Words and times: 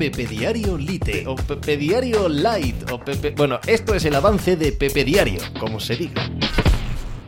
Pepe 0.00 0.24
Diario 0.24 0.78
Lite 0.78 1.26
o 1.26 1.36
Pepe 1.36 1.76
Diario 1.76 2.26
Light 2.26 2.90
o 2.90 2.98
Pepe... 2.98 3.34
Bueno, 3.36 3.60
esto 3.66 3.94
es 3.94 4.02
el 4.06 4.14
avance 4.14 4.56
de 4.56 4.72
Pepe 4.72 5.04
Diario, 5.04 5.42
como 5.60 5.78
se 5.78 5.94
diga. 5.94 6.22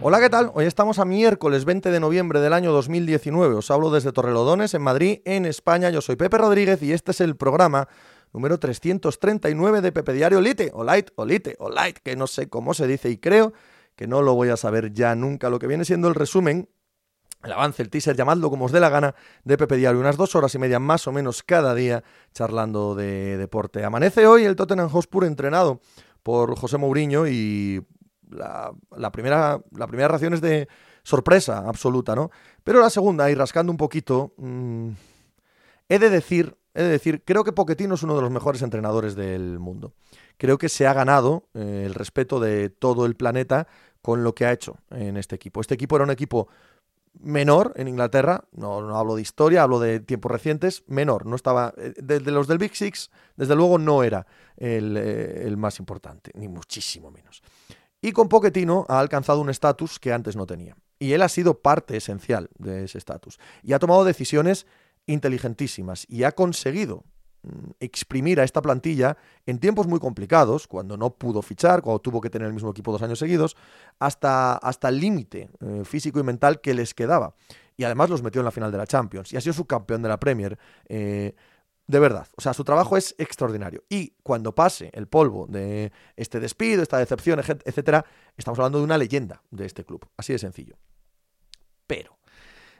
Hola, 0.00 0.18
¿qué 0.18 0.28
tal? 0.28 0.50
Hoy 0.52 0.64
estamos 0.64 0.98
a 0.98 1.04
miércoles 1.04 1.64
20 1.64 1.92
de 1.92 2.00
noviembre 2.00 2.40
del 2.40 2.52
año 2.52 2.72
2019. 2.72 3.54
Os 3.54 3.70
hablo 3.70 3.92
desde 3.92 4.10
Torrelodones, 4.10 4.74
en 4.74 4.82
Madrid, 4.82 5.20
en 5.24 5.46
España. 5.46 5.90
Yo 5.90 6.00
soy 6.00 6.16
Pepe 6.16 6.38
Rodríguez 6.38 6.82
y 6.82 6.92
este 6.92 7.12
es 7.12 7.20
el 7.20 7.36
programa 7.36 7.86
número 8.32 8.58
339 8.58 9.80
de 9.80 9.92
Pepe 9.92 10.12
Diario 10.12 10.40
Lite, 10.40 10.72
o 10.74 10.82
Light, 10.82 11.10
o 11.14 11.24
Lite, 11.24 11.54
o 11.60 11.70
Light, 11.70 11.98
que 11.98 12.16
no 12.16 12.26
sé 12.26 12.48
cómo 12.48 12.74
se 12.74 12.88
dice 12.88 13.10
y 13.10 13.18
creo 13.18 13.52
que 13.94 14.08
no 14.08 14.22
lo 14.22 14.34
voy 14.34 14.48
a 14.48 14.56
saber 14.56 14.92
ya 14.92 15.14
nunca. 15.14 15.50
Lo 15.50 15.60
que 15.60 15.68
viene 15.68 15.84
siendo 15.84 16.08
el 16.08 16.16
resumen 16.16 16.68
el 17.46 17.52
avance, 17.52 17.82
el 17.82 17.88
teaser, 17.88 18.16
llamadlo 18.16 18.50
como 18.50 18.66
os 18.66 18.72
dé 18.72 18.80
la 18.80 18.90
gana, 18.90 19.14
de 19.44 19.56
Pepe 19.56 19.76
Diario, 19.76 20.00
unas 20.00 20.16
dos 20.16 20.34
horas 20.34 20.54
y 20.54 20.58
media 20.58 20.78
más 20.78 21.06
o 21.06 21.12
menos 21.12 21.42
cada 21.42 21.74
día 21.74 22.04
charlando 22.34 22.94
de 22.94 23.36
deporte. 23.36 23.84
Amanece 23.84 24.26
hoy 24.26 24.44
el 24.44 24.56
Tottenham 24.56 24.88
Hotspur 24.88 25.24
entrenado 25.24 25.80
por 26.22 26.58
José 26.58 26.76
Mourinho 26.76 27.26
y 27.26 27.84
la, 28.30 29.12
primera, 29.12 29.60
la 29.70 29.86
primera 29.86 30.16
es 30.16 30.40
de 30.40 30.68
sorpresa 31.02 31.58
absoluta, 31.66 32.16
¿no? 32.16 32.30
Pero 32.64 32.80
la 32.80 32.90
segunda, 32.90 33.30
y 33.30 33.34
rascando 33.34 33.70
un 33.70 33.78
poquito, 33.78 34.34
mm, 34.36 34.90
he 35.88 35.98
de 36.00 36.10
decir, 36.10 36.56
he 36.74 36.82
de 36.82 36.88
decir, 36.88 37.22
creo 37.24 37.44
que 37.44 37.52
Pochettino 37.52 37.94
es 37.94 38.02
uno 38.02 38.16
de 38.16 38.22
los 38.22 38.30
mejores 38.30 38.62
entrenadores 38.62 39.14
del 39.14 39.60
mundo. 39.60 39.94
Creo 40.36 40.58
que 40.58 40.68
se 40.68 40.86
ha 40.86 40.92
ganado 40.92 41.48
eh, 41.54 41.84
el 41.86 41.94
respeto 41.94 42.40
de 42.40 42.70
todo 42.70 43.06
el 43.06 43.14
planeta 43.14 43.68
con 44.02 44.24
lo 44.24 44.34
que 44.34 44.46
ha 44.46 44.52
hecho 44.52 44.78
en 44.90 45.16
este 45.16 45.36
equipo. 45.36 45.60
Este 45.60 45.74
equipo 45.74 45.96
era 45.96 46.04
un 46.04 46.10
equipo 46.10 46.48
menor 47.20 47.72
en 47.76 47.88
Inglaterra, 47.88 48.44
no, 48.52 48.80
no, 48.82 48.96
hablo 48.96 49.16
de 49.16 49.22
historia, 49.22 49.62
hablo 49.62 49.80
de 49.80 50.00
tiempos 50.00 50.30
recientes, 50.30 50.84
menor, 50.86 51.26
no 51.26 51.36
estaba, 51.36 51.74
eh, 51.76 51.94
de, 51.96 52.20
los 52.30 52.46
del 52.46 52.58
Big 52.58 52.74
Six, 52.74 53.10
desde 53.36 53.56
luego 53.56 53.78
no 53.78 54.02
era 54.02 54.26
el, 54.56 54.96
eh, 54.96 55.42
el, 55.44 55.56
más 55.56 55.78
importante, 55.78 56.30
ni 56.34 56.48
muchísimo 56.48 57.10
menos. 57.10 57.42
Y 58.00 58.12
con 58.12 58.28
Pochettino 58.28 58.86
ha 58.88 59.00
alcanzado 59.00 59.40
un 59.40 59.50
estatus 59.50 59.98
que 59.98 60.12
antes 60.12 60.36
no 60.36 60.46
tenía. 60.46 60.76
Y 60.98 61.12
él 61.12 61.22
ha 61.22 61.28
sido 61.28 61.60
parte 61.60 61.96
esencial 61.96 62.50
de 62.58 62.84
ese 62.84 62.98
estatus. 62.98 63.38
Y 63.62 63.72
ha 63.72 63.78
tomado 63.78 64.04
decisiones 64.04 64.66
inteligentísimas 65.06 66.06
y 66.08 66.24
ha 66.24 66.32
conseguido 66.32 67.04
exprimir 67.80 68.40
a 68.40 68.44
esta 68.44 68.62
plantilla 68.62 69.16
en 69.44 69.58
tiempos 69.58 69.86
muy 69.86 69.98
complicados, 69.98 70.66
cuando 70.66 70.96
no 70.96 71.14
pudo 71.14 71.42
fichar, 71.42 71.82
cuando 71.82 72.00
tuvo 72.00 72.20
que 72.20 72.30
tener 72.30 72.46
el 72.48 72.54
mismo 72.54 72.70
equipo 72.70 72.92
dos 72.92 73.02
años 73.02 73.18
seguidos, 73.18 73.56
hasta, 73.98 74.56
hasta 74.56 74.88
el 74.88 75.00
límite 75.00 75.50
eh, 75.60 75.82
físico 75.84 76.18
y 76.18 76.22
mental 76.22 76.60
que 76.60 76.74
les 76.74 76.94
quedaba. 76.94 77.34
Y 77.76 77.84
además 77.84 78.10
los 78.10 78.22
metió 78.22 78.40
en 78.40 78.46
la 78.46 78.50
final 78.50 78.72
de 78.72 78.78
la 78.78 78.86
Champions 78.86 79.32
y 79.32 79.36
ha 79.36 79.40
sido 79.40 79.52
subcampeón 79.52 80.02
de 80.02 80.08
la 80.08 80.18
Premier. 80.18 80.58
Eh, 80.88 81.34
de 81.86 81.98
verdad, 82.00 82.26
o 82.36 82.40
sea, 82.40 82.52
su 82.52 82.64
trabajo 82.64 82.96
es 82.96 83.14
extraordinario. 83.18 83.84
Y 83.88 84.14
cuando 84.22 84.54
pase 84.54 84.90
el 84.92 85.06
polvo 85.06 85.46
de 85.46 85.92
este 86.16 86.40
despido, 86.40 86.82
esta 86.82 86.98
decepción, 86.98 87.38
etcétera, 87.38 88.04
estamos 88.36 88.58
hablando 88.58 88.78
de 88.78 88.84
una 88.84 88.98
leyenda 88.98 89.42
de 89.50 89.66
este 89.66 89.84
club. 89.84 90.08
Así 90.16 90.32
de 90.32 90.38
sencillo. 90.38 90.76
Pero 91.86 92.16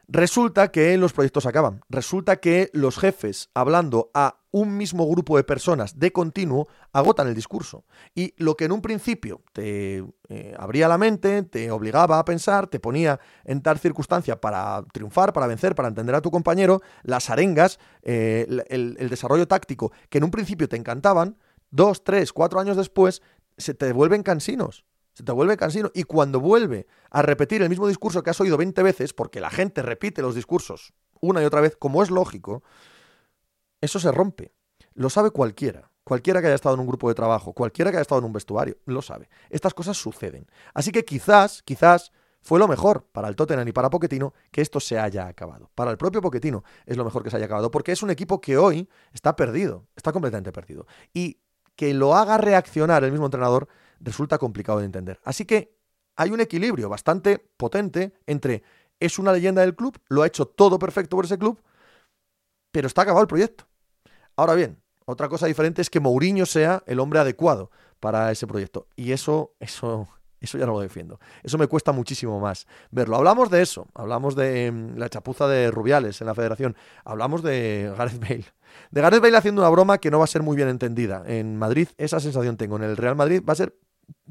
Resulta 0.09 0.71
que 0.71 0.97
los 0.97 1.13
proyectos 1.13 1.47
acaban. 1.47 1.81
Resulta 1.89 2.37
que 2.37 2.71
los 2.73 2.97
jefes, 2.97 3.51
hablando 3.55 4.11
a 4.15 4.39
un 4.57 4.75
mismo 4.75 5.07
grupo 5.07 5.37
de 5.37 5.45
personas 5.45 5.99
de 5.99 6.13
continuo, 6.13 6.67
agotan 6.95 7.29
el 7.29 7.35
discurso. 7.35 7.85
Y 8.15 8.33
lo 8.39 8.57
que 8.57 8.65
en 8.65 8.73
un 8.73 8.81
principio 8.81 9.43
te 9.53 10.03
eh, 10.31 10.55
abría 10.59 10.89
la 10.89 10.97
mente, 10.97 11.43
te 11.43 11.71
obligaba 11.71 12.19
a 12.19 12.25
pensar, 12.25 12.67
te 12.67 12.81
ponía 12.81 13.21
en 13.45 13.61
tal 13.61 13.79
circunstancia 13.79 14.41
para 14.41 14.83
triunfar, 14.95 15.35
para 15.35 15.47
vencer, 15.47 15.75
para 15.75 15.89
entender 15.89 16.15
a 16.15 16.23
tu 16.23 16.31
compañero, 16.31 16.81
las 17.03 17.29
arengas, 17.29 17.79
eh, 18.03 18.47
el, 18.71 18.97
el 18.99 19.11
desarrollo 19.11 19.47
táctico, 19.47 19.93
que 20.09 20.17
en 20.17 20.25
un 20.25 20.31
principio 20.31 20.71
te 20.71 20.77
encantaban, 20.77 21.37
dos, 21.71 22.03
tres, 22.03 22.33
cuatro 22.33 22.59
años 22.59 22.79
después, 22.79 23.21
se 23.59 23.75
te 23.75 23.93
vuelven 23.93 24.23
cansinos 24.23 24.87
se 25.13 25.23
te 25.23 25.33
vuelve 25.33 25.57
cansino. 25.57 25.91
Y 25.95 26.03
cuando 26.03 26.41
vuelve 26.41 26.87
a 27.11 27.23
repetir 27.23 27.63
el 27.63 27.71
mismo 27.71 27.89
discurso 27.89 28.23
que 28.23 28.29
has 28.29 28.39
oído 28.39 28.59
20 28.59 28.83
veces, 28.83 29.15
porque 29.15 29.41
la 29.41 29.49
gente 29.49 29.81
repite 29.81 30.21
los 30.21 30.35
discursos 30.35 30.93
una 31.23 31.41
y 31.41 31.47
otra 31.47 31.63
vez, 31.63 31.75
como 31.75 32.03
es 32.03 32.11
lógico, 32.11 32.63
eso 33.81 34.01
se 34.01 34.13
rompe. 34.13 34.55
Lo 34.95 35.11
sabe 35.11 35.31
cualquiera. 35.31 35.91
Cualquiera 36.05 36.41
que 36.41 36.47
haya 36.47 36.55
estado 36.55 36.77
en 36.77 36.81
un 36.81 36.87
grupo 36.87 37.09
de 37.09 37.15
trabajo, 37.15 37.53
cualquiera 37.53 37.91
que 37.91 37.97
haya 37.97 38.03
estado 38.03 38.21
en 38.21 38.27
un 38.27 38.33
vestuario, 38.33 38.77
lo 38.85 39.03
sabe. 39.03 39.29
Estas 39.51 39.75
cosas 39.75 39.97
suceden. 39.97 40.47
Así 40.73 40.93
que 40.93 41.05
quizás, 41.05 41.63
quizás 41.65 42.13
fue 42.43 42.61
lo 42.61 42.69
mejor 42.69 43.09
para 43.11 43.27
el 43.27 43.35
Tottenham 43.35 43.67
y 43.67 43.73
para 43.73 43.91
Poquetino 43.91 44.33
que 44.53 44.61
esto 44.61 44.79
se 44.79 45.01
haya 45.01 45.27
acabado. 45.27 45.69
Para 45.75 45.91
el 45.91 45.97
propio 45.97 46.23
Poquetino 46.23 46.63
es 46.85 46.97
lo 46.97 47.05
mejor 47.05 47.25
que 47.25 47.31
se 47.31 47.37
haya 47.37 47.47
acabado, 47.47 47.73
porque 47.73 47.91
es 47.91 48.05
un 48.05 48.11
equipo 48.11 48.41
que 48.41 48.57
hoy 48.57 48.89
está 49.13 49.35
perdido, 49.35 49.89
está 49.97 50.13
completamente 50.13 50.53
perdido. 50.53 50.87
Y 51.13 51.41
que 51.75 51.93
lo 51.93 52.15
haga 52.15 52.39
reaccionar 52.39 53.03
el 53.03 53.11
mismo 53.11 53.27
entrenador 53.27 53.67
resulta 53.99 54.39
complicado 54.39 54.79
de 54.79 54.85
entender. 54.85 55.19
Así 55.25 55.45
que 55.45 55.77
hay 56.15 56.31
un 56.31 56.41
equilibrio 56.41 56.89
bastante 56.89 57.39
potente 57.57 58.15
entre 58.27 58.63
es 59.01 59.19
una 59.19 59.33
leyenda 59.33 59.63
del 59.63 59.75
club, 59.75 59.99
lo 60.09 60.23
ha 60.23 60.27
hecho 60.27 60.47
todo 60.47 60.79
perfecto 60.79 61.17
por 61.17 61.25
ese 61.25 61.39
club, 61.39 61.61
pero 62.77 62.89
está 62.89 63.01
acabado 63.01 63.23
el 63.23 63.27
proyecto. 63.27 63.65
Ahora 64.37 64.53
bien, 64.53 64.83
otra 65.07 65.31
cosa 65.31 65.47
diferente 65.47 65.81
es 65.81 65.89
que 65.89 65.99
Mourinho 65.99 66.45
sea 66.45 66.83
el 66.87 67.01
hombre 67.01 67.19
adecuado 67.19 67.71
para 68.01 68.31
ese 68.31 68.47
proyecto. 68.47 68.87
Y 68.97 69.13
eso, 69.13 69.55
eso, 69.61 70.07
eso 70.43 70.59
ya 70.59 70.67
no 70.67 70.73
lo 70.73 70.81
defiendo. 70.81 71.19
Eso 71.43 71.57
me 71.57 71.69
cuesta 71.69 71.93
muchísimo 71.93 72.39
más 72.39 72.67
verlo. 72.91 73.17
Hablamos 73.17 73.49
de 73.49 73.63
eso, 73.63 73.87
hablamos 73.95 74.37
de 74.37 74.71
mm, 74.71 74.99
la 74.99 75.09
chapuza 75.09 75.49
de 75.49 75.71
Rubiales 75.71 76.21
en 76.21 76.27
la 76.27 76.35
federación, 76.35 76.77
hablamos 77.03 77.43
de 77.43 77.91
Gareth 77.97 78.21
Bale. 78.21 78.45
De 78.91 79.01
Gareth 79.01 79.23
Bale 79.23 79.39
haciendo 79.39 79.63
una 79.63 79.71
broma 79.71 79.97
que 79.97 80.11
no 80.11 80.19
va 80.19 80.25
a 80.25 80.27
ser 80.27 80.43
muy 80.43 80.55
bien 80.55 80.69
entendida. 80.69 81.23
En 81.27 81.57
Madrid, 81.57 81.89
esa 81.97 82.21
sensación 82.21 82.59
tengo. 82.59 82.77
En 82.77 82.83
el 82.83 82.99
Real 82.99 83.17
Madrid 83.17 83.43
va 83.43 83.55
a 83.55 83.57
ser 83.57 83.75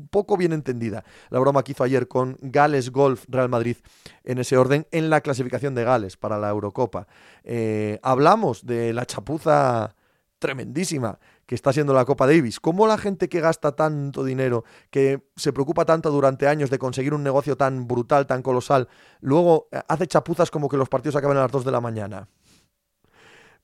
poco 0.09 0.37
bien 0.37 0.53
entendida 0.53 1.03
la 1.29 1.39
broma 1.39 1.63
que 1.63 1.71
hizo 1.71 1.83
ayer 1.83 2.07
con 2.07 2.37
Gales 2.41 2.91
Golf 2.91 3.25
Real 3.27 3.49
Madrid 3.49 3.77
en 4.23 4.37
ese 4.37 4.57
orden 4.57 4.87
en 4.91 5.09
la 5.09 5.21
clasificación 5.21 5.75
de 5.75 5.83
Gales 5.83 6.17
para 6.17 6.37
la 6.37 6.49
Eurocopa. 6.49 7.07
Eh, 7.43 7.99
hablamos 8.03 8.65
de 8.65 8.93
la 8.93 9.05
chapuza 9.05 9.95
tremendísima 10.39 11.19
que 11.45 11.55
está 11.55 11.71
siendo 11.73 11.93
la 11.93 12.05
Copa 12.05 12.27
Davis. 12.27 12.59
¿Cómo 12.59 12.87
la 12.87 12.97
gente 12.97 13.29
que 13.29 13.39
gasta 13.39 13.75
tanto 13.75 14.23
dinero, 14.23 14.63
que 14.89 15.27
se 15.35 15.53
preocupa 15.53 15.85
tanto 15.85 16.11
durante 16.11 16.47
años 16.47 16.69
de 16.69 16.79
conseguir 16.79 17.13
un 17.13 17.23
negocio 17.23 17.55
tan 17.55 17.87
brutal, 17.87 18.25
tan 18.25 18.41
colosal, 18.41 18.87
luego 19.21 19.67
hace 19.87 20.07
chapuzas 20.07 20.51
como 20.51 20.69
que 20.69 20.77
los 20.77 20.89
partidos 20.89 21.15
acaben 21.15 21.37
a 21.37 21.41
las 21.41 21.51
2 21.51 21.65
de 21.65 21.71
la 21.71 21.81
mañana? 21.81 22.27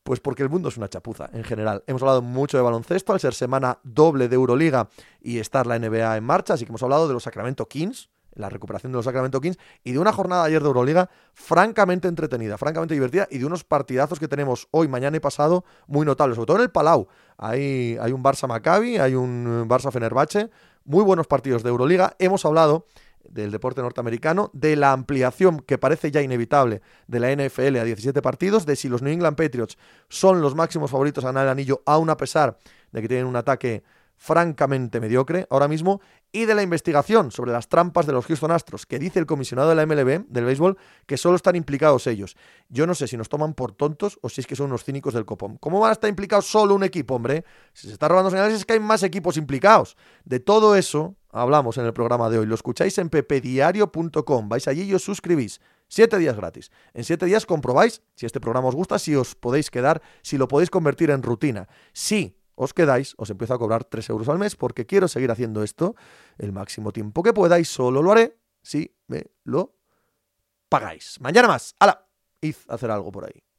Pues 0.03 0.19
porque 0.19 0.41
el 0.43 0.49
mundo 0.49 0.69
es 0.69 0.77
una 0.77 0.89
chapuza 0.89 1.29
en 1.31 1.43
general. 1.43 1.83
Hemos 1.85 2.01
hablado 2.01 2.21
mucho 2.21 2.57
de 2.57 2.63
baloncesto 2.63 3.13
al 3.13 3.19
ser 3.19 3.33
semana 3.33 3.79
doble 3.83 4.27
de 4.27 4.35
Euroliga 4.35 4.89
y 5.21 5.37
estar 5.37 5.67
la 5.67 5.77
NBA 5.77 6.17
en 6.17 6.23
marcha, 6.23 6.55
así 6.55 6.65
que 6.65 6.71
hemos 6.71 6.81
hablado 6.81 7.07
de 7.07 7.13
los 7.13 7.23
Sacramento 7.23 7.67
Kings, 7.67 8.09
la 8.33 8.49
recuperación 8.49 8.91
de 8.91 8.97
los 8.97 9.05
Sacramento 9.05 9.39
Kings 9.41 9.57
y 9.83 9.91
de 9.91 9.99
una 9.99 10.11
jornada 10.11 10.43
ayer 10.43 10.61
de 10.61 10.67
Euroliga 10.67 11.09
francamente 11.33 12.07
entretenida, 12.07 12.57
francamente 12.57 12.93
divertida 12.93 13.27
y 13.29 13.37
de 13.37 13.45
unos 13.45 13.63
partidazos 13.63 14.19
que 14.19 14.27
tenemos 14.27 14.67
hoy, 14.71 14.87
mañana 14.87 15.17
y 15.17 15.19
pasado 15.19 15.65
muy 15.85 16.05
notables, 16.05 16.35
sobre 16.35 16.47
todo 16.47 16.57
en 16.57 16.63
el 16.63 16.71
Palau. 16.71 17.07
Hay, 17.37 17.97
hay 18.01 18.11
un 18.11 18.23
Barça 18.23 18.47
Maccabi, 18.47 18.97
hay 18.97 19.15
un 19.15 19.67
Barça 19.67 19.91
Fenerbahce, 19.91 20.49
muy 20.83 21.03
buenos 21.03 21.27
partidos 21.27 21.61
de 21.63 21.69
Euroliga. 21.69 22.15
Hemos 22.19 22.45
hablado 22.45 22.85
del 23.29 23.51
deporte 23.51 23.81
norteamericano, 23.81 24.49
de 24.53 24.75
la 24.75 24.91
ampliación 24.91 25.59
que 25.59 25.77
parece 25.77 26.11
ya 26.11 26.21
inevitable 26.21 26.81
de 27.07 27.19
la 27.19 27.31
NFL 27.31 27.77
a 27.77 27.83
17 27.83 28.21
partidos, 28.21 28.65
de 28.65 28.75
si 28.75 28.89
los 28.89 29.01
New 29.01 29.13
England 29.13 29.37
Patriots 29.37 29.77
son 30.09 30.41
los 30.41 30.55
máximos 30.55 30.91
favoritos 30.91 31.23
a 31.23 31.27
ganar 31.27 31.45
el 31.45 31.51
anillo, 31.51 31.81
aún 31.85 32.09
a 32.09 32.17
pesar 32.17 32.57
de 32.91 33.01
que 33.01 33.07
tienen 33.07 33.25
un 33.25 33.35
ataque 33.35 33.83
francamente 34.21 34.99
mediocre 34.99 35.47
ahora 35.49 35.67
mismo, 35.67 35.99
y 36.31 36.45
de 36.45 36.53
la 36.53 36.61
investigación 36.61 37.31
sobre 37.31 37.51
las 37.51 37.67
trampas 37.67 38.05
de 38.05 38.13
los 38.13 38.27
Houston 38.27 38.51
Astros, 38.51 38.85
que 38.85 38.99
dice 38.99 39.17
el 39.17 39.25
comisionado 39.25 39.69
de 39.69 39.75
la 39.75 39.85
MLB, 39.87 40.27
del 40.27 40.45
béisbol, 40.45 40.77
que 41.07 41.17
solo 41.17 41.35
están 41.35 41.55
implicados 41.55 42.05
ellos. 42.05 42.37
Yo 42.69 42.85
no 42.85 42.93
sé 42.93 43.07
si 43.07 43.17
nos 43.17 43.29
toman 43.29 43.55
por 43.55 43.71
tontos 43.71 44.19
o 44.21 44.29
si 44.29 44.41
es 44.41 44.47
que 44.47 44.55
son 44.55 44.67
unos 44.67 44.83
cínicos 44.83 45.15
del 45.15 45.25
copón. 45.25 45.57
¿Cómo 45.57 45.79
van 45.79 45.89
a 45.89 45.93
estar 45.93 46.07
implicados 46.07 46.45
solo 46.45 46.75
un 46.75 46.83
equipo, 46.83 47.15
hombre? 47.15 47.43
Si 47.73 47.87
se 47.87 47.93
está 47.93 48.07
robando 48.07 48.29
señales 48.29 48.53
es 48.53 48.65
que 48.65 48.73
hay 48.73 48.79
más 48.79 49.01
equipos 49.01 49.37
implicados. 49.37 49.97
De 50.23 50.39
todo 50.39 50.75
eso 50.75 51.15
hablamos 51.31 51.77
en 51.77 51.85
el 51.85 51.93
programa 51.93 52.29
de 52.29 52.39
hoy. 52.39 52.45
Lo 52.45 52.55
escucháis 52.55 52.97
en 52.97 53.09
pepediario.com. 53.09 54.49
Vais 54.49 54.67
allí 54.67 54.83
y 54.83 54.93
os 54.93 55.03
suscribís. 55.03 55.61
Siete 55.87 56.17
días 56.17 56.35
gratis. 56.35 56.71
En 56.93 57.03
siete 57.03 57.25
días 57.25 57.45
comprobáis 57.45 58.01
si 58.15 58.25
este 58.25 58.39
programa 58.39 58.69
os 58.69 58.75
gusta, 58.75 58.99
si 58.99 59.15
os 59.15 59.35
podéis 59.35 59.69
quedar, 59.69 60.01
si 60.21 60.37
lo 60.37 60.47
podéis 60.47 60.69
convertir 60.69 61.09
en 61.09 61.23
rutina. 61.23 61.67
Si 61.93 62.37
os 62.55 62.73
quedáis, 62.73 63.15
os 63.17 63.29
empiezo 63.29 63.53
a 63.53 63.59
cobrar 63.59 63.83
3 63.83 64.09
euros 64.09 64.29
al 64.29 64.37
mes 64.37 64.55
porque 64.55 64.85
quiero 64.85 65.07
seguir 65.07 65.31
haciendo 65.31 65.63
esto 65.63 65.95
el 66.37 66.51
máximo 66.51 66.91
tiempo 66.91 67.23
que 67.23 67.33
pueda 67.33 67.59
y 67.59 67.65
solo 67.65 68.01
lo 68.01 68.11
haré 68.11 68.37
si 68.61 68.95
me 69.07 69.25
lo 69.43 69.75
pagáis. 70.69 71.19
Mañana 71.19 71.47
más. 71.47 71.75
¡Hala! 71.79 72.07
Id 72.39 72.55
a 72.67 72.75
hacer 72.75 72.91
algo 72.91 73.11
por 73.11 73.25
ahí. 73.25 73.43